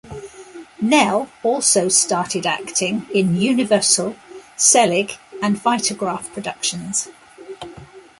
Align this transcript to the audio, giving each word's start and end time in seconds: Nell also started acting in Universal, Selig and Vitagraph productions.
Nell 0.81 1.29
also 1.43 1.87
started 1.87 2.47
acting 2.47 3.05
in 3.13 3.35
Universal, 3.39 4.15
Selig 4.57 5.19
and 5.43 5.55
Vitagraph 5.61 6.33
productions. 6.33 7.09